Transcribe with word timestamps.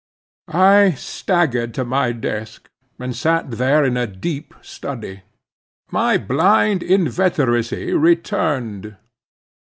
I 0.47 0.93
staggered 0.97 1.75
to 1.75 1.85
my 1.85 2.11
desk, 2.11 2.71
and 2.97 3.15
sat 3.15 3.51
there 3.51 3.85
in 3.85 3.97
a 3.97 4.07
deep 4.07 4.55
study. 4.59 5.21
My 5.91 6.17
blind 6.17 6.81
inveteracy 6.81 7.93
returned. 7.93 8.95